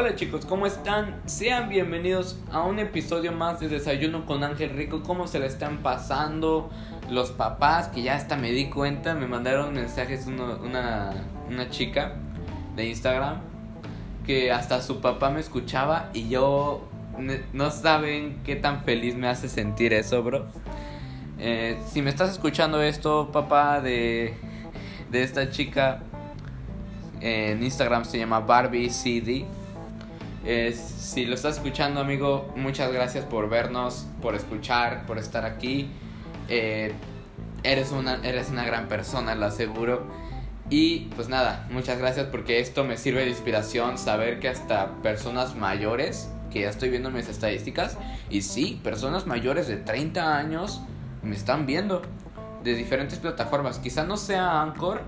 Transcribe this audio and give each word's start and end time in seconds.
Hola 0.00 0.14
chicos, 0.14 0.46
¿cómo 0.46 0.64
están? 0.64 1.20
Sean 1.26 1.68
bienvenidos 1.68 2.38
a 2.52 2.62
un 2.62 2.78
episodio 2.78 3.32
más 3.32 3.58
de 3.58 3.68
Desayuno 3.68 4.26
con 4.26 4.44
Ángel 4.44 4.70
Rico. 4.70 5.02
¿Cómo 5.02 5.26
se 5.26 5.40
le 5.40 5.46
están 5.46 5.78
pasando 5.78 6.70
los 7.10 7.32
papás? 7.32 7.88
Que 7.88 8.02
ya 8.02 8.14
hasta 8.14 8.36
me 8.36 8.52
di 8.52 8.66
cuenta, 8.66 9.16
me 9.16 9.26
mandaron 9.26 9.74
mensajes 9.74 10.28
una, 10.28 11.10
una 11.48 11.70
chica 11.70 12.12
de 12.76 12.86
Instagram 12.86 13.40
que 14.24 14.52
hasta 14.52 14.82
su 14.82 15.00
papá 15.00 15.30
me 15.30 15.40
escuchaba 15.40 16.10
y 16.14 16.28
yo 16.28 16.88
no 17.52 17.70
saben 17.72 18.38
qué 18.44 18.54
tan 18.54 18.84
feliz 18.84 19.16
me 19.16 19.26
hace 19.26 19.48
sentir 19.48 19.92
eso, 19.92 20.22
bro. 20.22 20.46
Eh, 21.40 21.76
si 21.90 22.02
me 22.02 22.10
estás 22.10 22.30
escuchando 22.30 22.80
esto, 22.80 23.32
papá 23.32 23.80
de, 23.80 24.36
de 25.10 25.24
esta 25.24 25.50
chica, 25.50 26.04
en 27.20 27.64
Instagram 27.64 28.04
se 28.04 28.16
llama 28.16 28.38
Barbie 28.38 28.90
CD. 28.90 29.57
Si 30.74 31.26
lo 31.26 31.34
estás 31.34 31.56
escuchando, 31.56 32.00
amigo, 32.00 32.50
muchas 32.56 32.90
gracias 32.90 33.24
por 33.26 33.50
vernos, 33.50 34.06
por 34.22 34.34
escuchar, 34.34 35.04
por 35.04 35.18
estar 35.18 35.44
aquí. 35.44 35.90
Eh, 36.48 36.92
eres, 37.62 37.92
una, 37.92 38.20
eres 38.22 38.48
una 38.48 38.64
gran 38.64 38.88
persona, 38.88 39.34
lo 39.34 39.44
aseguro. 39.44 40.06
Y 40.70 41.00
pues 41.16 41.28
nada, 41.28 41.66
muchas 41.70 41.98
gracias 41.98 42.26
porque 42.26 42.60
esto 42.60 42.84
me 42.84 42.96
sirve 42.96 43.24
de 43.24 43.30
inspiración 43.30 43.98
saber 43.98 44.40
que 44.40 44.48
hasta 44.48 44.94
personas 45.02 45.54
mayores, 45.54 46.30
que 46.50 46.62
ya 46.62 46.70
estoy 46.70 46.88
viendo 46.88 47.10
mis 47.10 47.28
estadísticas, 47.28 47.98
y 48.30 48.40
sí, 48.40 48.80
personas 48.82 49.26
mayores 49.26 49.68
de 49.68 49.76
30 49.76 50.34
años 50.34 50.80
me 51.22 51.36
están 51.36 51.66
viendo 51.66 52.00
de 52.64 52.74
diferentes 52.74 53.18
plataformas. 53.18 53.78
Quizá 53.78 54.04
no 54.04 54.16
sea 54.16 54.62
Anchor 54.62 55.02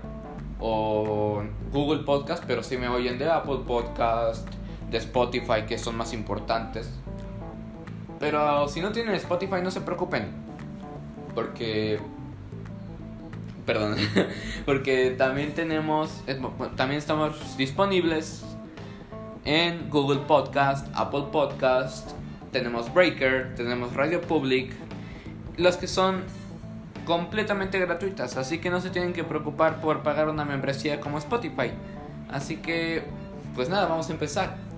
o 0.59 1.43
Google 1.71 2.03
Podcast, 2.03 2.43
pero 2.45 2.61
sí 2.61 2.77
me 2.77 2.87
oyen 2.87 3.17
de 3.17 3.29
Apple 3.29 3.61
Podcast, 3.65 4.47
de 4.91 4.97
Spotify, 4.97 5.63
que 5.67 5.77
son 5.77 5.95
más 5.95 6.13
importantes. 6.13 6.89
Pero 8.19 8.67
si 8.67 8.81
no 8.81 8.91
tienen 8.91 9.15
Spotify, 9.15 9.55
no 9.63 9.71
se 9.71 9.81
preocupen. 9.81 10.27
Porque. 11.33 11.99
Perdón. 13.65 13.95
porque 14.65 15.15
también 15.17 15.53
tenemos. 15.53 16.21
También 16.75 16.99
estamos 16.99 17.57
disponibles 17.57 18.43
en 19.45 19.89
Google 19.89 20.19
Podcast, 20.27 20.87
Apple 20.93 21.25
Podcast. 21.31 22.11
Tenemos 22.51 22.93
Breaker, 22.93 23.55
tenemos 23.55 23.95
Radio 23.95 24.21
Public. 24.21 24.73
Los 25.57 25.77
que 25.77 25.87
son 25.87 26.23
completamente 27.05 27.79
gratuitas, 27.79 28.37
así 28.37 28.59
que 28.59 28.69
no 28.69 28.79
se 28.79 28.89
tienen 28.89 29.13
que 29.13 29.23
preocupar 29.23 29.81
por 29.81 30.03
pagar 30.03 30.29
una 30.29 30.45
membresía 30.45 30.99
como 30.99 31.17
Spotify. 31.17 31.71
Así 32.29 32.57
que, 32.57 33.03
pues 33.55 33.69
nada, 33.69 33.87
vamos 33.87 34.09
a 34.09 34.13
empezar. 34.13 34.70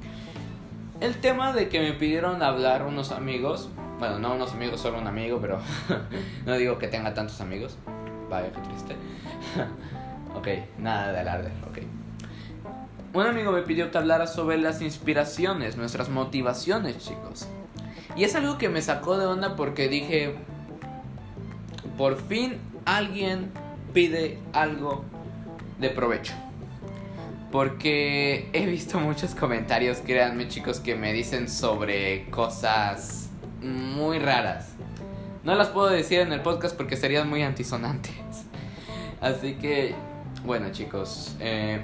El 1.04 1.18
tema 1.18 1.52
de 1.52 1.68
que 1.68 1.82
me 1.82 1.92
pidieron 1.92 2.42
hablar 2.42 2.84
unos 2.84 3.12
amigos, 3.12 3.68
bueno, 4.00 4.20
no 4.20 4.36
unos 4.36 4.54
amigos, 4.54 4.80
solo 4.80 5.00
un 5.00 5.06
amigo, 5.06 5.40
pero 5.42 5.60
no 6.46 6.56
digo 6.56 6.80
que 6.80 6.88
tenga 6.88 7.14
tantos 7.14 7.42
amigos. 7.42 7.78
Vaya, 8.30 8.54
qué 8.54 8.62
triste. 8.62 8.96
ok, 10.34 10.48
nada 10.80 11.12
de 11.12 11.20
alarde, 11.20 11.52
ok. 11.70 11.80
Un 13.14 13.28
amigo 13.28 13.52
me 13.52 13.64
pidió 13.64 13.92
que 13.92 13.98
hablara 13.98 14.28
sobre 14.28 14.58
las 14.58 14.82
inspiraciones, 14.82 15.76
nuestras 15.76 16.08
motivaciones, 16.08 16.98
chicos. 17.00 17.50
Y 18.16 18.24
es 18.24 18.34
algo 18.36 18.58
que 18.58 18.70
me 18.70 18.82
sacó 18.82 19.18
de 19.18 19.26
onda 19.26 19.58
porque 19.58 19.90
dije, 19.90 20.34
por 21.98 22.16
fin 22.16 22.60
alguien 22.86 23.52
pide 23.94 24.40
algo 24.54 25.04
de 25.82 25.90
provecho. 25.90 26.34
Porque 27.54 28.50
he 28.52 28.66
visto 28.66 29.00
muchos 29.00 29.36
comentarios, 29.36 30.00
créanme 30.00 30.48
chicos, 30.48 30.80
que 30.80 30.96
me 30.96 31.14
dicen 31.14 31.48
sobre 31.48 32.28
cosas 32.32 33.30
muy 33.62 34.18
raras. 34.18 34.70
No 35.44 35.54
las 35.54 35.68
puedo 35.68 35.90
decir 35.90 36.22
en 36.22 36.34
el 36.34 36.42
podcast 36.42 36.76
porque 36.76 36.98
serían 36.98 37.30
muy 37.30 37.44
antisonantes. 37.44 38.16
Así 39.22 39.54
que, 39.54 39.94
bueno 40.44 40.72
chicos, 40.72 41.36
eh, 41.40 41.80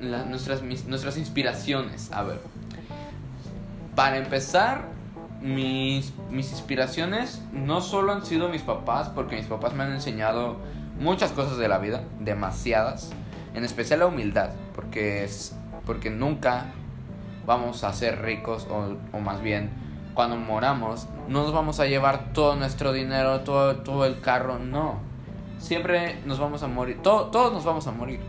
nuestras, 0.00 0.62
nuestras 0.62 1.16
inspiraciones. 1.18 2.10
A 2.10 2.24
ver, 2.24 2.40
para 3.94 4.16
empezar, 4.16 4.88
mis, 5.40 6.14
mis 6.32 6.50
inspiraciones 6.50 7.42
no 7.52 7.80
solo 7.80 8.10
han 8.10 8.26
sido 8.26 8.48
mis 8.48 8.62
papás, 8.62 9.08
porque 9.10 9.36
mis 9.36 9.46
papás 9.46 9.72
me 9.72 9.84
han 9.84 9.92
enseñado 9.92 10.56
muchas 10.98 11.30
cosas 11.30 11.58
de 11.58 11.68
la 11.68 11.78
vida, 11.78 12.02
demasiadas, 12.18 13.12
en 13.56 13.64
especial 13.64 14.00
la 14.00 14.06
humildad, 14.06 14.50
porque, 14.74 15.24
es, 15.24 15.56
porque 15.84 16.10
nunca 16.10 16.66
vamos 17.46 17.82
a 17.84 17.92
ser 17.92 18.22
ricos, 18.22 18.68
o, 18.70 18.96
o 19.16 19.20
más 19.20 19.40
bien, 19.40 19.70
cuando 20.14 20.36
moramos, 20.36 21.08
no 21.28 21.42
nos 21.42 21.52
vamos 21.52 21.80
a 21.80 21.86
llevar 21.86 22.32
todo 22.32 22.54
nuestro 22.54 22.92
dinero, 22.92 23.40
todo, 23.40 23.76
todo 23.76 24.04
el 24.04 24.20
carro, 24.20 24.58
no. 24.58 25.00
Siempre 25.58 26.20
nos 26.26 26.38
vamos 26.38 26.62
a 26.62 26.68
morir, 26.68 27.00
todo, 27.02 27.26
todos 27.26 27.52
nos 27.52 27.64
vamos 27.64 27.86
a 27.86 27.92
morir. 27.92 28.20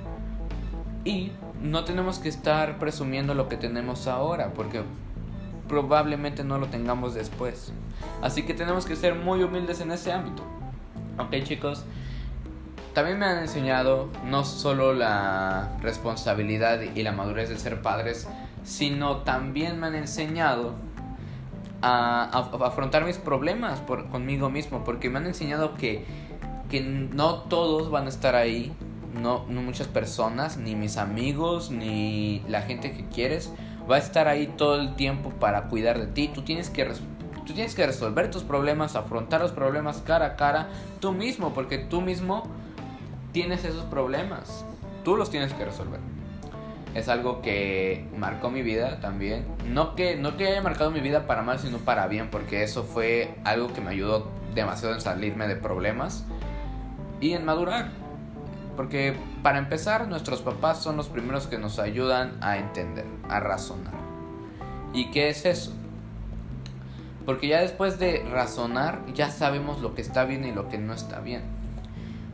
Y 1.03 1.31
no 1.61 1.83
tenemos 1.83 2.19
que 2.19 2.29
estar 2.29 2.79
presumiendo 2.79 3.33
lo 3.33 3.49
que 3.49 3.57
tenemos 3.57 4.07
ahora, 4.07 4.53
porque 4.53 4.81
probablemente 5.67 6.43
no 6.43 6.57
lo 6.57 6.67
tengamos 6.67 7.13
después. 7.13 7.73
Así 8.21 8.43
que 8.43 8.53
tenemos 8.53 8.85
que 8.85 8.95
ser 8.95 9.15
muy 9.15 9.43
humildes 9.43 9.81
en 9.81 9.91
ese 9.91 10.11
ámbito. 10.11 10.43
Ok 11.19 11.43
chicos, 11.43 11.85
también 12.97 13.19
me 13.19 13.27
han 13.27 13.37
enseñado 13.37 14.09
no 14.25 14.43
solo 14.43 14.91
la 14.91 15.69
responsabilidad 15.83 16.81
y 16.81 17.03
la 17.03 17.11
madurez 17.11 17.47
de 17.47 17.59
ser 17.59 17.83
padres, 17.83 18.27
sino 18.63 19.17
también 19.17 19.79
me 19.79 19.85
han 19.85 19.93
enseñado 19.93 20.73
a, 21.83 22.23
afrontar 22.23 23.05
mis 23.05 23.19
problemas 23.19 23.83
conmigo 24.11 24.49
mismo, 24.49 24.83
porque 24.83 25.11
me 25.11 25.19
han 25.19 25.27
enseñado 25.27 25.75
que, 25.75 26.05
que 26.71 26.81
no 26.81 27.43
todos 27.43 27.91
van 27.91 28.07
a 28.07 28.09
estar 28.09 28.33
ahí, 28.33 28.73
no, 29.21 29.45
no 29.47 29.61
muchas 29.61 29.87
personas, 29.87 30.57
ni 30.57 30.73
mis 30.73 30.97
amigos, 30.97 31.69
ni 31.69 32.41
la 32.47 32.63
gente 32.63 32.93
que 32.93 33.05
quieres, 33.05 33.53
va 33.87 33.97
a 33.97 33.99
estar 33.99 34.27
ahí 34.27 34.47
todo 34.57 34.81
el 34.81 34.95
tiempo 34.95 35.29
para 35.39 35.65
cuidar 35.65 35.99
de 35.99 36.07
ti. 36.07 36.31
Tú 36.33 36.41
tienes 36.41 36.71
que 36.71 36.83
tú 37.45 37.53
tienes 37.53 37.75
que 37.75 37.85
resolver 37.85 38.31
tus 38.31 38.41
problemas, 38.41 38.95
afrontar 38.95 39.39
los 39.39 39.51
problemas 39.51 40.01
cara 40.01 40.25
a 40.25 40.35
cara 40.35 40.69
tú 40.99 41.11
mismo, 41.11 41.53
porque 41.53 41.77
tú 41.77 42.01
mismo 42.01 42.49
tienes 43.37 43.65
esos 43.65 43.85
problemas. 43.85 44.65
Tú 45.03 45.15
los 45.15 45.29
tienes 45.29 45.53
que 45.53 45.63
resolver. 45.63 45.99
Es 46.95 47.07
algo 47.07 47.43
que 47.43 48.07
marcó 48.17 48.49
mi 48.49 48.63
vida 48.63 48.99
también. 48.99 49.45
No 49.67 49.93
que, 49.93 50.15
no 50.15 50.37
que 50.37 50.47
haya 50.47 50.63
marcado 50.63 50.89
mi 50.89 51.01
vida 51.01 51.27
para 51.27 51.43
mal, 51.43 51.59
sino 51.59 51.77
para 51.77 52.07
bien, 52.07 52.31
porque 52.31 52.63
eso 52.63 52.83
fue 52.83 53.35
algo 53.43 53.71
que 53.71 53.79
me 53.79 53.91
ayudó 53.91 54.27
demasiado 54.55 54.95
en 54.95 55.01
salirme 55.01 55.47
de 55.47 55.55
problemas 55.55 56.25
y 57.21 57.33
en 57.33 57.45
madurar. 57.45 57.91
Porque 58.75 59.15
para 59.43 59.59
empezar, 59.59 60.07
nuestros 60.07 60.41
papás 60.41 60.81
son 60.81 60.97
los 60.97 61.07
primeros 61.07 61.45
que 61.45 61.59
nos 61.59 61.77
ayudan 61.77 62.39
a 62.41 62.57
entender, 62.57 63.05
a 63.29 63.39
razonar. 63.39 63.93
¿Y 64.93 65.11
qué 65.11 65.29
es 65.29 65.45
eso? 65.45 65.73
Porque 67.23 67.49
ya 67.49 67.61
después 67.61 67.99
de 67.99 68.25
razonar, 68.31 69.05
ya 69.13 69.29
sabemos 69.29 69.79
lo 69.81 69.93
que 69.93 70.01
está 70.01 70.25
bien 70.25 70.43
y 70.43 70.51
lo 70.51 70.69
que 70.69 70.79
no 70.79 70.95
está 70.95 71.19
bien. 71.19 71.56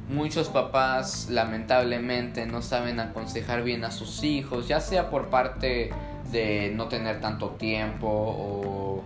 Muchos 0.10 0.50
papás 0.50 1.28
lamentablemente 1.30 2.46
no 2.46 2.62
saben 2.62 3.00
aconsejar 3.00 3.64
bien 3.64 3.86
a 3.86 3.92
sus 3.92 4.24
hijos, 4.24 4.68
ya 4.68 4.82
sea 4.82 5.10
por 5.10 5.30
parte 5.30 5.92
de 6.32 6.74
no 6.76 6.90
tener 6.90 7.22
tanto 7.22 7.52
tiempo 7.52 8.08
o 8.10 9.04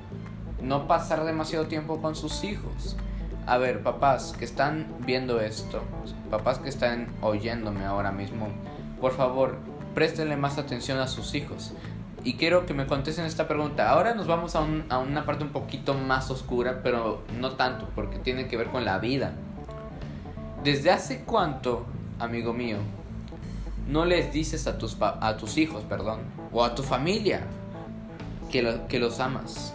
no 0.62 0.88
pasar 0.88 1.24
demasiado 1.24 1.68
tiempo 1.68 2.02
con 2.02 2.16
sus 2.16 2.44
hijos. 2.44 2.98
A 3.46 3.58
ver, 3.58 3.84
papás 3.84 4.34
que 4.38 4.44
están 4.44 4.88
viendo 5.06 5.40
esto, 5.40 5.84
papás 6.32 6.58
que 6.60 6.70
están 6.70 7.08
oyéndome 7.22 7.86
ahora 7.86 8.12
mismo, 8.12 8.48
por 9.00 9.14
favor, 9.14 9.60
préstenle 9.94 10.36
más 10.36 10.58
atención 10.58 10.98
a 11.00 11.08
sus 11.08 11.36
hijos. 11.36 11.74
Y 12.24 12.34
quiero 12.34 12.66
que 12.66 12.74
me 12.74 12.88
contesten 12.88 13.26
esta 13.26 13.48
pregunta. 13.48 13.90
Ahora 13.90 14.16
nos 14.16 14.28
vamos 14.28 14.56
a, 14.56 14.66
a 14.90 14.98
una 14.98 15.26
parte 15.26 15.44
un 15.44 15.52
poquito 15.52 15.94
más 15.94 16.30
oscura, 16.32 16.82
pero 16.84 17.22
no 17.40 17.52
tanto, 17.52 17.88
porque 17.96 18.18
tiene 18.18 18.48
que 18.48 18.58
ver 18.58 18.68
con 18.68 18.84
la 18.84 18.98
vida. 18.98 19.34
¿Desde 20.64 20.92
hace 20.92 21.24
cuánto, 21.24 21.86
amigo 22.20 22.54
mío, 22.54 22.78
no 23.88 24.06
les 24.06 24.34
dices 24.34 24.68
a 24.68 24.78
tus, 24.78 24.98
a 25.00 25.38
tus 25.38 25.58
hijos, 25.58 25.84
perdón, 25.84 26.22
o 26.52 26.64
a 26.64 26.76
tu 26.76 26.84
familia 26.84 27.42
que, 28.52 28.82
que 28.90 29.00
los 29.00 29.20
amas? 29.20 29.74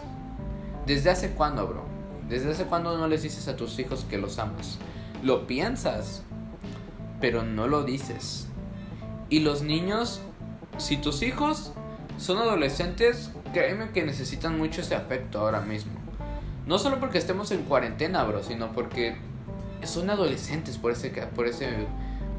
¿Desde 0.85 1.09
hace 1.09 1.31
cuándo, 1.31 1.65
bro? 1.67 1.83
¿Desde 2.29 2.51
hace 2.51 2.65
cuándo 2.65 2.97
no 2.97 3.07
les 3.07 3.23
dices 3.23 3.47
a 3.47 3.55
tus 3.55 3.79
hijos 3.79 4.05
que 4.09 4.17
los 4.17 4.37
amas? 4.39 4.77
Lo 5.23 5.47
piensas, 5.47 6.23
pero 7.21 7.43
no 7.43 7.67
lo 7.67 7.83
dices. 7.83 8.47
Y 9.29 9.39
los 9.39 9.61
niños, 9.61 10.21
si 10.77 10.97
tus 10.97 11.23
hijos 11.23 11.71
son 12.17 12.37
adolescentes, 12.37 13.31
créeme 13.53 13.91
que 13.91 14.03
necesitan 14.03 14.57
mucho 14.57 14.81
ese 14.81 14.95
afecto 14.95 15.39
ahora 15.39 15.61
mismo. 15.61 15.93
No 16.67 16.77
solo 16.77 16.99
porque 16.99 17.17
estemos 17.17 17.51
en 17.51 17.63
cuarentena, 17.63 18.23
bro, 18.23 18.43
sino 18.43 18.73
porque 18.73 19.17
son 19.85 20.09
adolescentes 20.09 20.77
por 20.77 20.91
ese, 20.91 21.09
por 21.09 21.47
ese, 21.47 21.69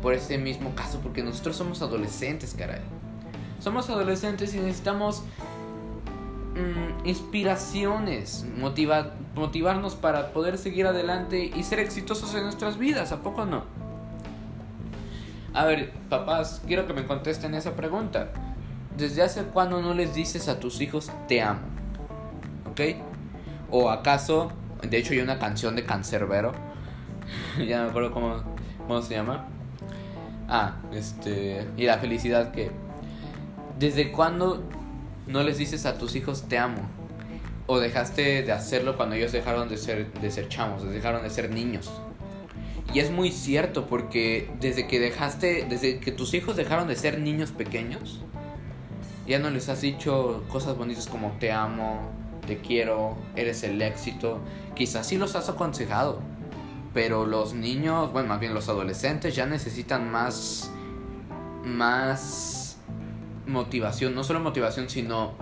por 0.02 0.14
ese 0.14 0.38
mismo 0.38 0.74
caso, 0.74 1.00
porque 1.02 1.22
nosotros 1.22 1.56
somos 1.56 1.82
adolescentes, 1.82 2.54
caray. 2.56 2.80
Somos 3.60 3.88
adolescentes 3.88 4.54
y 4.54 4.58
necesitamos 4.58 5.22
mm, 6.54 7.06
inspiraciones, 7.06 8.46
motiva, 8.58 9.14
motivarnos 9.34 9.94
para 9.94 10.32
poder 10.32 10.58
seguir 10.58 10.86
adelante 10.86 11.50
y 11.54 11.62
ser 11.62 11.78
exitosos 11.78 12.34
en 12.34 12.44
nuestras 12.44 12.78
vidas, 12.78 13.12
¿a 13.12 13.22
poco 13.22 13.46
no? 13.46 13.64
A 15.54 15.64
ver, 15.64 15.92
papás, 16.08 16.60
quiero 16.66 16.86
que 16.86 16.92
me 16.92 17.06
contesten 17.06 17.54
esa 17.54 17.76
pregunta. 17.76 18.30
¿Desde 18.96 19.22
hace 19.22 19.42
cuándo 19.44 19.80
no 19.80 19.94
les 19.94 20.14
dices 20.14 20.48
a 20.48 20.58
tus 20.60 20.80
hijos 20.80 21.10
te 21.28 21.42
amo? 21.42 21.60
¿Ok? 22.70 22.80
¿O 23.70 23.90
acaso, 23.90 24.52
de 24.82 24.98
hecho 24.98 25.12
hay 25.12 25.20
una 25.20 25.38
canción 25.38 25.76
de 25.76 25.84
Cancerbero, 25.84 26.52
ya 27.58 27.82
me 27.82 27.90
acuerdo 27.90 28.10
cómo, 28.12 28.42
cómo 28.86 29.02
se 29.02 29.14
llama. 29.14 29.46
Ah, 30.48 30.76
este, 30.92 31.66
y 31.76 31.84
la 31.84 31.98
felicidad 31.98 32.52
que... 32.52 32.70
¿Desde 33.78 34.12
cuándo 34.12 34.62
no 35.26 35.42
les 35.42 35.58
dices 35.58 35.86
a 35.86 35.98
tus 35.98 36.14
hijos 36.16 36.48
te 36.48 36.58
amo? 36.58 36.82
¿O 37.66 37.78
dejaste 37.78 38.42
de 38.42 38.52
hacerlo 38.52 38.96
cuando 38.96 39.16
ellos 39.16 39.32
dejaron 39.32 39.68
de 39.68 39.78
ser, 39.78 40.12
de 40.12 40.30
ser 40.30 40.48
chamos, 40.48 40.88
dejaron 40.88 41.22
de 41.22 41.30
ser 41.30 41.50
niños? 41.50 41.90
Y 42.92 43.00
es 43.00 43.10
muy 43.10 43.32
cierto 43.32 43.86
porque 43.86 44.50
desde 44.60 44.86
que 44.86 45.00
dejaste, 45.00 45.66
desde 45.68 45.98
que 45.98 46.12
tus 46.12 46.34
hijos 46.34 46.56
dejaron 46.56 46.86
de 46.86 46.94
ser 46.94 47.18
niños 47.18 47.50
pequeños, 47.50 48.20
ya 49.26 49.38
no 49.38 49.50
les 49.50 49.68
has 49.68 49.80
dicho 49.80 50.44
cosas 50.48 50.76
bonitas 50.76 51.06
como 51.06 51.32
te 51.40 51.50
amo, 51.50 52.12
te 52.46 52.58
quiero, 52.58 53.16
eres 53.34 53.62
el 53.62 53.80
éxito. 53.80 54.38
Quizás 54.74 55.06
sí 55.06 55.16
los 55.16 55.34
has 55.34 55.48
aconsejado, 55.48 56.20
pero 56.94 57.26
los 57.26 57.54
niños, 57.54 58.12
bueno, 58.12 58.28
más 58.28 58.40
bien 58.40 58.54
los 58.54 58.68
adolescentes 58.68 59.34
ya 59.34 59.46
necesitan 59.46 60.10
más, 60.10 60.70
más 61.64 62.78
motivación, 63.46 64.14
no 64.14 64.22
solo 64.22 64.38
motivación, 64.38 64.88
sino 64.88 65.32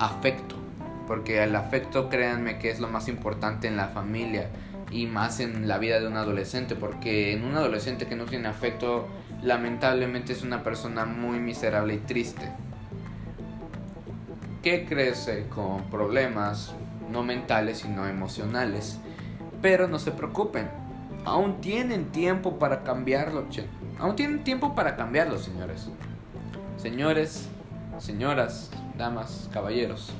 afecto. 0.00 0.56
Porque 1.06 1.44
el 1.44 1.54
afecto, 1.54 2.08
créanme 2.08 2.58
que 2.58 2.70
es 2.70 2.80
lo 2.80 2.88
más 2.88 3.08
importante 3.08 3.68
en 3.68 3.76
la 3.76 3.88
familia 3.88 4.48
y 4.90 5.06
más 5.06 5.38
en 5.38 5.68
la 5.68 5.78
vida 5.78 6.00
de 6.00 6.08
un 6.08 6.16
adolescente, 6.16 6.74
porque 6.74 7.32
en 7.32 7.44
un 7.44 7.54
adolescente 7.54 8.06
que 8.06 8.16
no 8.16 8.24
tiene 8.24 8.48
afecto, 8.48 9.06
lamentablemente 9.42 10.32
es 10.32 10.42
una 10.42 10.64
persona 10.64 11.04
muy 11.04 11.38
miserable 11.38 11.94
y 11.94 11.98
triste 11.98 12.50
que 14.62 14.84
crece 14.84 15.46
con 15.48 15.84
problemas 15.90 16.74
no 17.12 17.22
mentales 17.22 17.78
sino 17.78 18.08
emocionales. 18.08 18.98
Pero 19.62 19.86
no 19.86 19.98
se 19.98 20.10
preocupen, 20.10 20.68
aún 21.26 21.60
tienen 21.60 22.12
tiempo 22.12 22.58
para 22.58 22.84
cambiarlo. 22.84 23.44
Aún 23.98 24.16
tienen 24.16 24.44
tiempo 24.44 24.74
para 24.74 24.96
cambiarlo, 24.96 25.38
señores. 25.38 25.88
Señores, 26.78 27.48
señoras, 27.98 28.70
damas, 28.96 29.50
caballeros. 29.52 30.12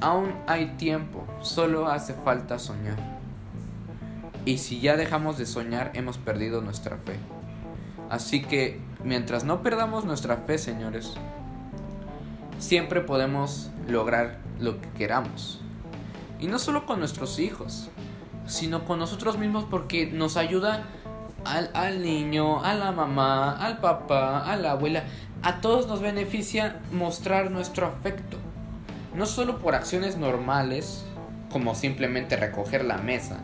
Aún 0.00 0.32
hay 0.46 0.76
tiempo, 0.76 1.26
solo 1.42 1.88
hace 1.88 2.14
falta 2.14 2.58
soñar. 2.58 2.96
Y 4.44 4.58
si 4.58 4.80
ya 4.80 4.96
dejamos 4.96 5.38
de 5.38 5.46
soñar, 5.46 5.90
hemos 5.94 6.18
perdido 6.18 6.60
nuestra 6.60 6.98
fe. 6.98 7.16
Así 8.08 8.42
que, 8.42 8.80
mientras 9.02 9.42
no 9.42 9.62
perdamos 9.62 10.04
nuestra 10.04 10.36
fe, 10.36 10.58
señores, 10.58 11.14
siempre 12.58 13.00
podemos 13.00 13.70
lograr 13.88 14.38
lo 14.60 14.80
que 14.80 14.88
queramos. 14.90 15.60
Y 16.38 16.46
no 16.46 16.60
solo 16.60 16.86
con 16.86 17.00
nuestros 17.00 17.40
hijos, 17.40 17.90
sino 18.46 18.84
con 18.84 18.98
nosotros 18.98 19.38
mismos 19.38 19.64
porque 19.70 20.06
nos 20.06 20.36
ayuda 20.36 20.84
al, 21.44 22.02
niño, 22.02 22.62
a 22.64 22.74
la 22.74 22.92
mamá, 22.92 23.52
al 23.52 23.78
papá, 23.78 24.50
a 24.50 24.56
la 24.56 24.72
abuela. 24.72 25.04
A 25.42 25.60
todos 25.60 25.86
nos 25.86 26.00
beneficia 26.00 26.80
mostrar 26.92 27.50
nuestro 27.50 27.86
afecto. 27.86 28.38
No 29.14 29.26
solo 29.26 29.58
por 29.58 29.74
acciones 29.74 30.16
normales, 30.16 31.04
como 31.50 31.74
simplemente 31.74 32.36
recoger 32.36 32.84
la 32.84 32.98
mesa, 32.98 33.38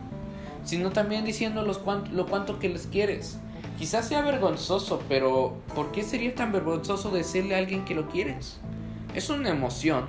sino 0.63 0.91
también 0.91 1.25
diciéndolos 1.25 1.81
lo 2.11 2.25
cuánto 2.25 2.59
que 2.59 2.69
les 2.69 2.87
quieres. 2.87 3.39
Quizás 3.77 4.07
sea 4.07 4.21
vergonzoso, 4.21 5.01
pero 5.09 5.55
¿por 5.73 5.91
qué 5.91 6.03
sería 6.03 6.35
tan 6.35 6.51
vergonzoso 6.51 7.09
decirle 7.09 7.55
a 7.55 7.57
alguien 7.57 7.85
que 7.85 7.95
lo 7.95 8.07
quieres? 8.07 8.59
Es 9.15 9.29
una 9.29 9.49
emoción, 9.49 10.05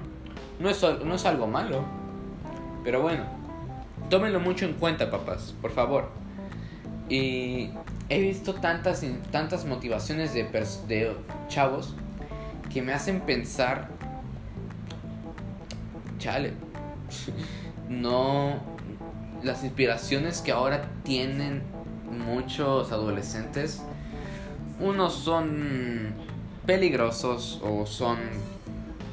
no 0.58 0.68
es, 0.68 0.82
no 0.82 1.14
es 1.14 1.24
algo 1.24 1.46
malo. 1.46 1.84
Pero 2.82 3.00
bueno, 3.00 3.24
tómenlo 4.10 4.40
mucho 4.40 4.64
en 4.64 4.74
cuenta, 4.74 5.10
papás, 5.10 5.54
por 5.60 5.70
favor. 5.70 6.10
Y 7.08 7.70
he 8.08 8.20
visto 8.20 8.54
tantas, 8.54 9.04
tantas 9.30 9.64
motivaciones 9.64 10.32
de, 10.34 10.44
de 10.88 11.16
chavos 11.48 11.94
que 12.72 12.82
me 12.82 12.92
hacen 12.92 13.20
pensar, 13.20 13.88
chale, 16.18 16.54
no, 17.88 18.60
las 19.42 19.64
inspiraciones 19.64 20.40
que 20.40 20.52
ahora 20.52 20.88
tienen 21.02 21.62
muchos 22.10 22.92
adolescentes, 22.92 23.82
unos 24.80 25.14
son 25.14 26.14
peligrosos 26.66 27.60
o 27.62 27.86
son 27.86 28.18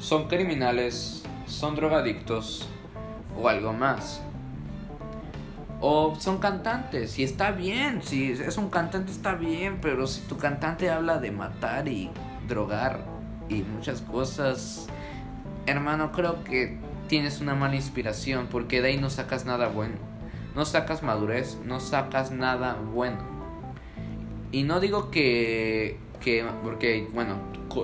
son 0.02 0.26
criminales, 0.26 1.22
son 1.46 1.76
drogadictos 1.76 2.66
o 3.40 3.48
algo 3.48 3.72
más. 3.72 4.20
O 5.84 6.14
son 6.16 6.38
cantantes 6.38 7.18
y 7.18 7.24
está 7.24 7.50
bien, 7.50 8.02
si 8.02 8.30
es 8.30 8.56
un 8.56 8.70
cantante 8.70 9.10
está 9.10 9.34
bien, 9.34 9.78
pero 9.82 10.06
si 10.06 10.20
tu 10.22 10.38
cantante 10.38 10.88
habla 10.88 11.18
de 11.18 11.32
matar 11.32 11.88
y 11.88 12.08
drogar 12.46 13.04
y 13.48 13.62
muchas 13.62 14.00
cosas, 14.00 14.86
hermano, 15.66 16.12
creo 16.12 16.44
que 16.44 16.78
tienes 17.08 17.40
una 17.40 17.56
mala 17.56 17.74
inspiración 17.74 18.46
porque 18.48 18.80
de 18.80 18.90
ahí 18.90 18.96
no 18.96 19.10
sacas 19.10 19.44
nada 19.44 19.66
bueno. 19.66 19.96
No 20.54 20.64
sacas 20.64 21.02
madurez, 21.02 21.58
no 21.64 21.80
sacas 21.80 22.30
nada 22.30 22.74
bueno. 22.74 23.18
Y 24.52 24.62
no 24.62 24.78
digo 24.78 25.10
que 25.10 25.98
que 26.20 26.46
porque 26.62 27.08
bueno, 27.12 27.38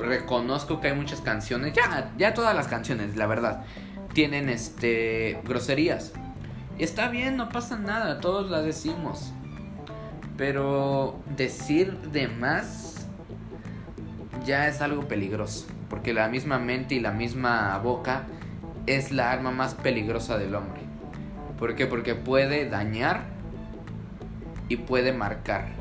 reconozco 0.04 0.80
que 0.80 0.86
hay 0.86 0.94
muchas 0.94 1.20
canciones, 1.20 1.72
ya 1.72 2.12
ya 2.16 2.32
todas 2.32 2.54
las 2.54 2.68
canciones, 2.68 3.16
la 3.16 3.26
verdad, 3.26 3.64
tienen 4.12 4.48
este 4.48 5.40
groserías. 5.44 6.12
Y 6.78 6.84
está 6.84 7.08
bien, 7.08 7.36
no 7.36 7.48
pasa 7.48 7.76
nada, 7.76 8.20
todos 8.20 8.50
las 8.50 8.64
decimos. 8.64 9.32
Pero 10.36 11.18
decir 11.36 11.98
de 12.12 12.28
más 12.28 13.08
ya 14.46 14.68
es 14.68 14.80
algo 14.80 15.08
peligroso, 15.08 15.66
porque 15.90 16.14
la 16.14 16.28
misma 16.28 16.58
mente 16.58 16.94
y 16.94 17.00
la 17.00 17.10
misma 17.10 17.76
boca 17.78 18.22
es 18.86 19.10
la 19.10 19.32
arma 19.32 19.50
más 19.50 19.74
peligrosa 19.74 20.38
del 20.38 20.54
hombre. 20.54 20.80
¿Por 21.58 21.74
qué? 21.74 21.86
Porque 21.86 22.14
puede 22.14 22.68
dañar 22.68 23.24
y 24.68 24.76
puede 24.76 25.12
marcar 25.12 25.78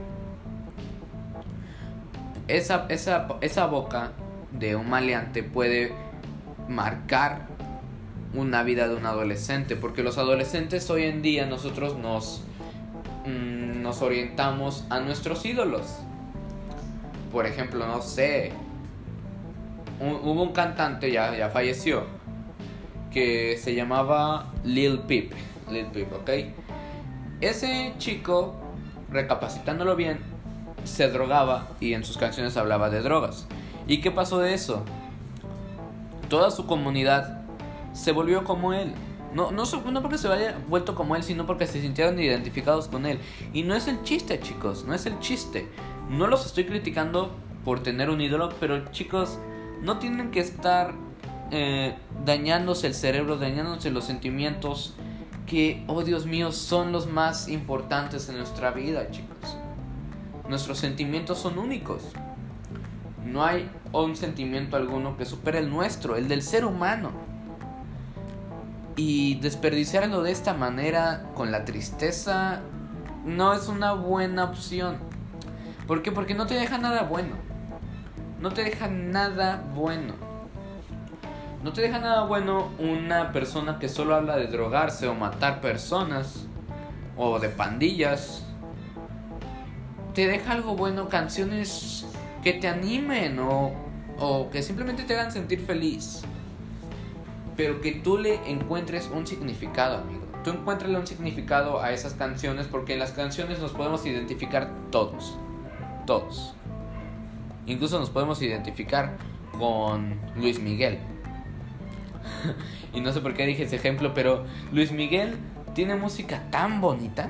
esa, 2.47 2.85
esa, 2.89 3.27
esa 3.41 3.65
boca 3.65 4.11
de 4.51 4.75
un 4.75 4.89
maleante 4.89 5.43
puede 5.43 5.91
marcar 6.67 7.47
una 8.33 8.63
vida 8.63 8.87
de 8.87 8.95
un 8.95 9.05
adolescente, 9.05 9.75
porque 9.75 10.03
los 10.03 10.17
adolescentes 10.17 10.89
hoy 10.89 11.03
en 11.03 11.21
día 11.21 11.45
nosotros 11.45 11.97
nos, 11.97 12.43
mm, 13.25 13.81
nos 13.81 14.01
orientamos 14.01 14.85
a 14.89 14.99
nuestros 14.99 15.45
ídolos. 15.45 15.99
Por 17.31 17.45
ejemplo, 17.45 17.87
no 17.87 18.01
sé, 18.01 18.51
hubo 19.99 20.43
un 20.43 20.53
cantante, 20.53 21.11
ya, 21.11 21.35
ya 21.35 21.49
falleció, 21.49 22.03
que 23.11 23.57
se 23.57 23.75
llamaba 23.75 24.53
Lil 24.63 24.99
Peep, 24.99 25.31
Lil 25.71 25.87
Peep, 25.87 26.13
¿ok? 26.13 26.29
Ese 27.41 27.93
chico, 27.97 28.55
recapacitándolo 29.09 29.95
bien, 29.95 30.19
se 30.83 31.09
drogaba 31.09 31.67
y 31.79 31.93
en 31.93 32.03
sus 32.03 32.17
canciones 32.17 32.57
hablaba 32.57 32.89
de 32.89 33.01
drogas. 33.01 33.47
¿Y 33.87 34.01
qué 34.01 34.11
pasó 34.11 34.39
de 34.39 34.53
eso? 34.53 34.83
Toda 36.29 36.51
su 36.51 36.65
comunidad 36.65 37.36
se 37.97 38.11
volvió 38.11 38.43
como 38.43 38.73
él. 38.73 38.93
No, 39.33 39.51
no, 39.51 39.63
no 39.65 40.01
porque 40.01 40.17
se 40.17 40.27
haya 40.29 40.57
vuelto 40.69 40.95
como 40.95 41.15
él, 41.15 41.23
sino 41.23 41.45
porque 41.45 41.67
se 41.67 41.81
sintieron 41.81 42.19
identificados 42.19 42.87
con 42.87 43.05
él. 43.05 43.19
Y 43.53 43.63
no 43.63 43.75
es 43.75 43.87
el 43.87 44.01
chiste, 44.03 44.39
chicos, 44.39 44.85
no 44.85 44.93
es 44.93 45.05
el 45.05 45.19
chiste. 45.19 45.67
No 46.09 46.27
los 46.27 46.45
estoy 46.45 46.65
criticando 46.65 47.35
por 47.65 47.83
tener 47.83 48.09
un 48.09 48.21
ídolo, 48.21 48.49
pero 48.59 48.91
chicos, 48.91 49.39
no 49.81 49.99
tienen 49.99 50.31
que 50.31 50.39
estar 50.39 50.93
eh, 51.51 51.95
dañándose 52.25 52.87
el 52.87 52.93
cerebro, 52.93 53.37
dañándose 53.37 53.91
los 53.91 54.05
sentimientos 54.05 54.93
que, 55.45 55.83
oh 55.87 56.03
Dios 56.03 56.25
mío, 56.25 56.51
son 56.51 56.91
los 56.91 57.07
más 57.07 57.47
importantes 57.47 58.29
en 58.29 58.37
nuestra 58.37 58.71
vida, 58.71 59.09
chicos. 59.11 59.57
Nuestros 60.47 60.77
sentimientos 60.77 61.39
son 61.39 61.57
únicos. 61.57 62.03
No 63.25 63.43
hay 63.43 63.69
un 63.91 64.15
sentimiento 64.15 64.77
alguno 64.77 65.17
que 65.17 65.25
supere 65.25 65.59
el 65.59 65.69
nuestro, 65.69 66.15
el 66.15 66.27
del 66.27 66.41
ser 66.41 66.63
humano. 66.63 67.26
Y 68.97 69.35
desperdiciarlo 69.35 70.23
de 70.23 70.31
esta 70.31 70.55
manera, 70.55 71.29
con 71.35 71.51
la 71.51 71.65
tristeza, 71.65 72.61
no 73.25 73.53
es 73.53 73.67
una 73.67 73.93
buena 73.93 74.45
opción. 74.45 74.97
¿Por 75.85 76.01
qué? 76.01 76.11
Porque 76.11 76.33
no 76.33 76.47
te 76.47 76.55
deja 76.55 76.79
nada 76.79 77.03
bueno. 77.03 77.35
No 78.41 78.51
te 78.51 78.63
deja 78.63 78.87
nada 78.87 79.63
bueno. 79.75 80.15
No 81.63 81.73
te 81.73 81.81
deja 81.81 81.99
nada 81.99 82.23
bueno 82.23 82.69
una 82.79 83.31
persona 83.31 83.77
que 83.77 83.87
solo 83.87 84.15
habla 84.15 84.35
de 84.35 84.47
drogarse 84.47 85.07
o 85.07 85.13
matar 85.13 85.61
personas 85.61 86.47
o 87.15 87.37
de 87.39 87.49
pandillas. 87.49 88.45
Te 90.15 90.25
deja 90.25 90.53
algo 90.53 90.75
bueno, 90.75 91.07
canciones 91.07 92.07
que 92.41 92.53
te 92.53 92.67
animen 92.67 93.37
o, 93.37 93.73
o 94.17 94.49
que 94.49 94.63
simplemente 94.63 95.03
te 95.03 95.13
hagan 95.13 95.31
sentir 95.31 95.63
feliz. 95.63 96.23
Pero 97.57 97.81
que 97.81 97.91
tú 97.91 98.17
le 98.17 98.49
encuentres 98.49 99.09
un 99.11 99.27
significado, 99.27 99.97
amigo. 99.97 100.21
Tú 100.43 100.51
encuentres 100.51 100.95
un 100.95 101.05
significado 101.05 101.81
a 101.81 101.91
esas 101.91 102.13
canciones 102.13 102.67
porque 102.67 102.93
en 102.93 102.99
las 102.99 103.11
canciones 103.11 103.59
nos 103.59 103.71
podemos 103.71 104.05
identificar 104.05 104.71
todos. 104.91 105.37
Todos. 106.05 106.53
Incluso 107.65 107.99
nos 107.99 108.09
podemos 108.09 108.41
identificar 108.41 109.17
con 109.57 110.15
Luis 110.35 110.59
Miguel. 110.59 110.99
y 112.93 113.01
no 113.01 113.11
sé 113.11 113.19
por 113.19 113.33
qué 113.33 113.45
dije 113.45 113.63
ese 113.63 113.75
ejemplo, 113.75 114.13
pero 114.13 114.45
Luis 114.71 114.91
Miguel 114.91 115.35
tiene 115.73 115.95
música 115.95 116.43
tan 116.49 116.79
bonita, 116.79 117.29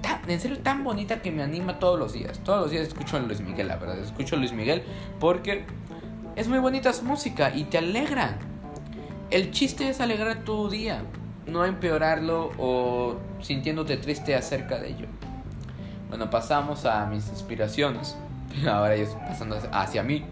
tan, 0.00 0.28
en 0.30 0.40
serio 0.40 0.58
tan 0.58 0.84
bonita 0.84 1.20
que 1.20 1.30
me 1.30 1.42
anima 1.42 1.78
todos 1.78 1.98
los 1.98 2.12
días. 2.12 2.38
Todos 2.44 2.62
los 2.62 2.70
días 2.70 2.88
escucho 2.88 3.16
a 3.16 3.20
Luis 3.20 3.40
Miguel, 3.40 3.68
la 3.68 3.76
verdad. 3.76 3.98
Escucho 3.98 4.36
a 4.36 4.38
Luis 4.38 4.52
Miguel 4.52 4.82
porque 5.20 5.64
es 6.36 6.48
muy 6.48 6.58
bonita 6.58 6.92
su 6.92 7.04
música 7.04 7.54
y 7.54 7.64
te 7.64 7.78
alegra. 7.78 8.38
El 9.34 9.50
chiste 9.50 9.88
es 9.88 10.00
alegrar 10.00 10.44
tu 10.44 10.70
día, 10.70 11.02
no 11.48 11.64
empeorarlo 11.64 12.52
o 12.56 13.16
sintiéndote 13.40 13.96
triste 13.96 14.36
acerca 14.36 14.78
de 14.78 14.90
ello. 14.90 15.08
Bueno, 16.08 16.30
pasamos 16.30 16.84
a 16.84 17.04
mis 17.06 17.28
inspiraciones. 17.30 18.16
Ahora 18.70 18.94
estoy 18.94 19.20
pasando 19.26 19.58
hacia 19.72 20.04
mí. 20.04 20.24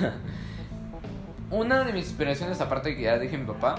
Una 1.52 1.84
de 1.84 1.92
mis 1.92 2.06
inspiraciones, 2.06 2.60
aparte 2.60 2.96
que 2.96 3.02
ya 3.02 3.20
dije 3.20 3.38
mi 3.38 3.46
papá, 3.46 3.76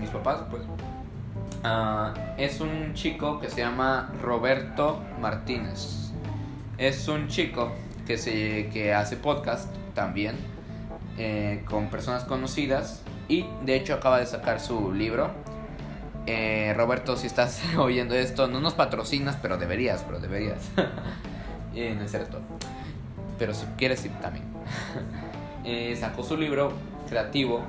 mis 0.00 0.08
papás, 0.08 0.44
pues, 0.48 0.62
uh, 0.62 2.18
es 2.38 2.58
un 2.62 2.94
chico 2.94 3.38
que 3.38 3.50
se 3.50 3.60
llama 3.60 4.14
Roberto 4.22 4.98
Martínez. 5.20 6.10
Es 6.78 7.06
un 7.06 7.28
chico 7.28 7.70
que, 8.06 8.16
se, 8.16 8.70
que 8.72 8.94
hace 8.94 9.18
podcast 9.18 9.68
también 9.94 10.36
eh, 11.18 11.62
con 11.68 11.88
personas 11.88 12.24
conocidas 12.24 13.02
y 13.30 13.46
de 13.64 13.76
hecho 13.76 13.94
acaba 13.94 14.18
de 14.18 14.26
sacar 14.26 14.60
su 14.60 14.92
libro. 14.92 15.30
Eh, 16.26 16.74
Roberto, 16.76 17.16
si 17.16 17.28
estás 17.28 17.62
oyendo 17.78 18.14
esto, 18.14 18.48
no 18.48 18.60
nos 18.60 18.74
patrocinas, 18.74 19.38
pero 19.40 19.56
deberías, 19.56 20.02
pero 20.02 20.18
deberías. 20.18 20.68
y 21.72 21.80
no 21.94 22.02
es 22.02 22.10
cierto. 22.10 22.40
Pero 23.38 23.54
si 23.54 23.64
quieres, 23.78 24.00
sí, 24.00 24.10
también. 24.20 24.44
Eh, 25.62 25.94
sacó 26.00 26.22
su 26.22 26.38
libro 26.38 26.72
creativo 27.06 27.60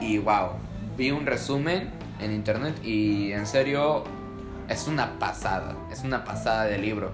y 0.00 0.18
wow, 0.18 0.50
vi 0.96 1.10
un 1.10 1.26
resumen 1.26 1.90
en 2.20 2.30
internet 2.30 2.76
y 2.84 3.32
en 3.32 3.44
serio 3.44 4.04
es 4.68 4.86
una 4.86 5.18
pasada, 5.18 5.74
es 5.90 6.04
una 6.04 6.22
pasada 6.22 6.66
de 6.66 6.78
libro. 6.78 7.10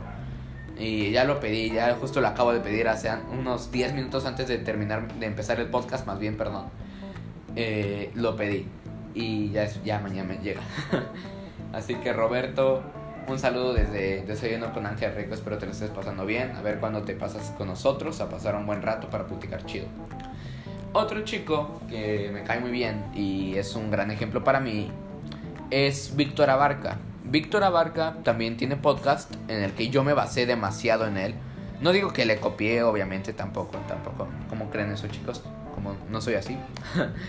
Y 0.78 1.10
ya 1.10 1.25
lo 1.25 1.40
pedí, 1.40 1.70
ya 1.70 1.96
justo 1.98 2.20
lo 2.20 2.28
acabo 2.28 2.52
de 2.52 2.60
pedir 2.60 2.86
hace 2.86 3.10
unos 3.32 3.72
10 3.72 3.94
minutos 3.94 4.26
antes 4.26 4.46
de 4.46 4.58
terminar, 4.58 5.10
de 5.14 5.25
empezar 5.25 5.58
el 5.58 5.68
podcast, 5.68 6.06
más 6.06 6.18
bien, 6.18 6.36
perdón. 6.36 6.66
Eh, 7.56 8.10
lo 8.14 8.36
pedí 8.36 8.66
y 9.14 9.50
ya, 9.50 9.66
ya 9.82 9.98
mañana 9.98 10.28
me 10.34 10.38
llega. 10.38 10.60
Así 11.72 11.94
que 11.96 12.12
Roberto, 12.12 12.82
un 13.28 13.38
saludo 13.38 13.75
desde 13.75 14.22
Desayuno 14.25 14.72
con 14.72 14.86
Ángel 14.86 15.14
Rico, 15.14 15.34
espero 15.34 15.58
te 15.58 15.66
lo 15.66 15.72
estés 15.72 15.90
pasando 15.90 16.26
bien. 16.26 16.54
A 16.54 16.62
ver 16.62 16.78
cuándo 16.78 17.02
te 17.02 17.14
pasas 17.14 17.50
con 17.56 17.68
nosotros 17.68 18.20
a 18.20 18.28
pasar 18.28 18.54
un 18.54 18.66
buen 18.66 18.82
rato 18.82 19.08
para 19.08 19.26
platicar 19.26 19.64
chido. 19.64 19.86
Otro 20.92 21.22
chico 21.22 21.80
que 21.88 22.30
me 22.32 22.42
cae 22.42 22.60
muy 22.60 22.70
bien 22.70 23.04
y 23.14 23.56
es 23.56 23.75
un 23.75 23.90
gran 23.90 24.10
ejemplo 24.10 24.44
para 24.44 24.60
mí 24.60 24.90
es 25.70 26.14
Víctor 26.14 26.50
Abarca. 26.50 26.98
Víctor 27.25 27.64
Abarca 27.64 28.16
también 28.22 28.56
tiene 28.56 28.76
podcast 28.76 29.34
en 29.48 29.62
el 29.62 29.72
que 29.72 29.88
yo 29.88 30.04
me 30.04 30.12
basé 30.12 30.46
demasiado 30.46 31.06
en 31.06 31.16
él. 31.16 31.34
No 31.80 31.92
digo 31.92 32.12
que 32.12 32.25
le 32.25 32.38
copié, 32.38 32.82
obviamente, 32.82 33.32
tampoco, 33.32 33.78
tampoco. 33.88 34.28
¿Cómo 34.48 34.70
creen 34.70 34.92
esos 34.92 35.10
chicos? 35.10 35.42
Como 35.76 35.95
no 36.11 36.21
soy 36.21 36.35
así. 36.35 36.59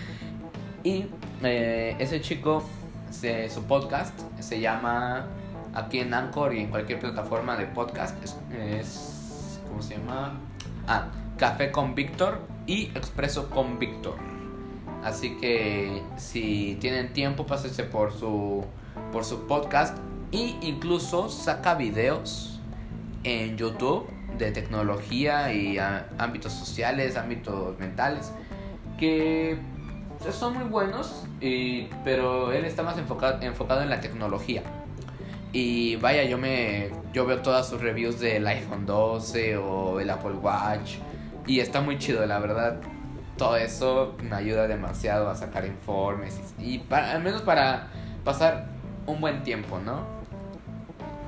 y 0.84 1.06
eh, 1.44 1.94
ese 2.00 2.20
chico, 2.20 2.64
su 3.12 3.62
podcast 3.64 4.18
se 4.40 4.60
llama 4.60 5.28
aquí 5.74 6.00
en 6.00 6.12
Anchor 6.12 6.54
y 6.54 6.62
en 6.62 6.70
cualquier 6.70 6.98
plataforma 6.98 7.56
de 7.56 7.66
podcast. 7.66 8.16
Es, 8.52 9.60
¿cómo 9.68 9.80
se 9.80 9.96
llama? 9.96 10.40
Ah, 10.88 11.08
Café 11.36 11.70
con 11.70 11.94
Víctor 11.94 12.40
y 12.66 12.86
Expreso 12.96 13.48
con 13.50 13.78
Víctor. 13.78 14.16
Así 15.04 15.36
que 15.36 16.02
si 16.16 16.76
tienen 16.80 17.12
tiempo, 17.12 17.46
pásense 17.46 17.84
por 17.84 18.12
su, 18.12 18.64
por 19.12 19.24
su 19.24 19.46
podcast. 19.46 19.96
Y 20.32 20.56
incluso 20.60 21.28
saca 21.28 21.74
videos 21.74 22.60
en 23.24 23.56
YouTube 23.56 24.17
de 24.36 24.52
tecnología 24.52 25.52
y 25.52 25.78
ámbitos 25.78 26.52
sociales, 26.52 27.16
ámbitos 27.16 27.78
mentales, 27.78 28.32
que 28.98 29.58
son 30.30 30.54
muy 30.54 30.64
buenos, 30.64 31.24
y, 31.40 31.84
pero 32.04 32.52
él 32.52 32.64
está 32.64 32.82
más 32.82 32.98
enfocado, 32.98 33.40
enfocado 33.42 33.82
en 33.82 33.90
la 33.90 34.00
tecnología. 34.00 34.62
Y 35.52 35.96
vaya, 35.96 36.24
yo 36.24 36.36
me 36.36 36.90
yo 37.12 37.24
veo 37.24 37.40
todas 37.40 37.68
sus 37.68 37.80
reviews 37.80 38.20
del 38.20 38.46
iPhone 38.46 38.84
12 38.84 39.56
o 39.56 39.98
el 39.98 40.10
Apple 40.10 40.34
Watch 40.34 40.96
y 41.46 41.60
está 41.60 41.80
muy 41.80 41.98
chido, 41.98 42.26
la 42.26 42.38
verdad 42.38 42.80
todo 43.38 43.56
eso 43.56 44.16
me 44.22 44.36
ayuda 44.36 44.66
demasiado 44.66 45.30
a 45.30 45.34
sacar 45.34 45.64
informes 45.64 46.38
y, 46.58 46.82
al 46.90 47.22
menos 47.22 47.42
para 47.42 47.88
pasar 48.24 48.66
un 49.06 49.20
buen 49.20 49.42
tiempo, 49.42 49.78
¿no? 49.78 50.17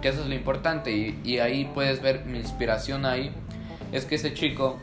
Que 0.00 0.08
eso 0.08 0.22
es 0.22 0.28
lo 0.28 0.34
importante 0.34 0.92
y, 0.92 1.38
ahí 1.38 1.70
puedes 1.74 2.00
ver 2.02 2.24
mi 2.24 2.38
inspiración 2.38 3.04
ahí. 3.04 3.32
Es 3.92 4.04
que 4.04 4.14
ese 4.14 4.34
chico, 4.34 4.78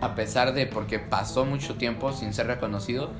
a 0.00 0.14
pesar 0.14 0.54
de 0.54 0.66
porque 0.66 0.98
pasó 0.98 1.44
mucho 1.44 1.74
tiempo 1.74 2.12
sin 2.12 2.32
ser 2.32 2.46
reconocido, 2.46 3.10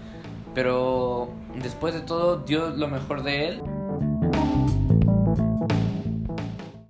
pero 0.55 1.31
después 1.63 1.95
de 1.95 2.01
todo 2.01 2.39
dio 2.39 2.71
lo 2.71 2.89
mejor 2.89 3.23
de 3.23 3.49
él. 3.49 3.63